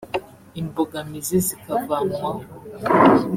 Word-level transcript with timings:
imbogamizi 0.61 1.37
zikavanwaho 1.47 2.27